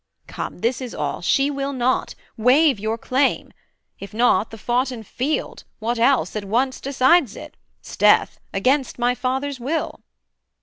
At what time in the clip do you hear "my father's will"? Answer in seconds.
8.97-10.01